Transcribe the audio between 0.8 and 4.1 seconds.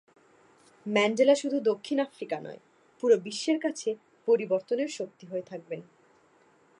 Mandela শুধু দক্ষিণ Africa নয়, পুরো বিশ্বের কাছে